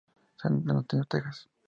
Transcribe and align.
San 0.35 0.63
Antonio, 0.67 1.05
Texas. 1.05 1.47